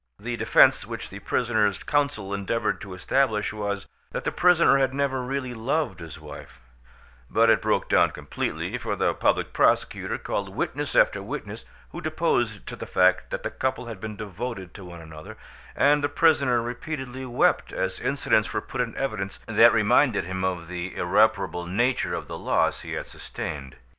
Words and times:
The 0.17 0.35
defence 0.35 0.83
which 0.87 1.11
the 1.11 1.19
prisoner's 1.19 1.83
counsel 1.83 2.33
endeavoured 2.33 2.81
to 2.81 2.95
establish 2.95 3.53
was, 3.53 3.85
that 4.13 4.23
the 4.23 4.31
prisoner 4.31 4.79
had 4.79 4.95
never 4.95 5.21
really 5.21 5.53
loved 5.53 5.99
his 5.99 6.19
wife; 6.19 6.59
but 7.29 7.51
it 7.51 7.61
broke 7.61 7.87
down 7.87 8.09
completely, 8.09 8.79
for 8.79 8.95
the 8.95 9.13
public 9.13 9.53
prosecutor 9.53 10.17
called 10.17 10.55
witness 10.55 10.95
after 10.95 11.21
witness 11.21 11.65
who 11.91 12.01
deposed 12.01 12.65
to 12.65 12.75
the 12.75 12.87
fact 12.87 13.29
that 13.29 13.43
the 13.43 13.51
couple 13.51 13.85
had 13.85 13.99
been 13.99 14.15
devoted 14.15 14.73
to 14.73 14.83
one 14.85 15.01
another, 15.03 15.37
and 15.75 16.03
the 16.03 16.09
prisoner 16.09 16.63
repeatedly 16.63 17.23
wept 17.27 17.71
as 17.71 17.99
incidents 17.99 18.51
were 18.55 18.59
put 18.59 18.81
in 18.81 18.97
evidence 18.97 19.37
that 19.45 19.71
reminded 19.71 20.23
him 20.25 20.43
of 20.43 20.67
the 20.67 20.95
irreparable 20.95 21.67
nature 21.67 22.15
of 22.15 22.27
the 22.27 22.39
loss 22.39 22.81
he 22.81 22.93
had 22.93 23.05
sustained. 23.05 23.75